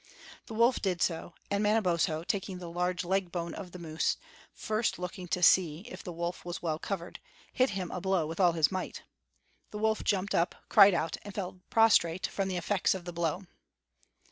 The 0.47 0.55
wolf 0.55 0.81
did 0.81 0.99
so; 0.99 1.35
and 1.51 1.61
Manabozho, 1.63 2.23
taking 2.23 2.57
the 2.57 2.71
large 2.71 3.05
leg 3.05 3.31
bone 3.31 3.53
of 3.53 3.71
the 3.71 3.77
moose, 3.77 4.17
first 4.51 4.97
looking 4.97 5.27
to 5.27 5.43
see 5.43 5.81
if 5.81 6.03
the 6.03 6.11
wolf 6.11 6.43
was 6.43 6.59
well 6.59 6.79
covered, 6.79 7.19
hit 7.53 7.69
him 7.77 7.91
a 7.91 8.01
blow 8.01 8.25
with 8.25 8.39
all 8.39 8.53
his 8.53 8.71
might. 8.71 9.03
The 9.69 9.77
wolf 9.77 10.03
jumped 10.03 10.33
up, 10.33 10.55
cried 10.69 10.95
out, 10.95 11.17
and 11.21 11.35
fell 11.35 11.59
prostrate 11.69 12.25
from 12.25 12.47
the 12.47 12.57
effects 12.57 12.95
of 12.95 13.05
the 13.05 13.13
blow. 13.13 13.45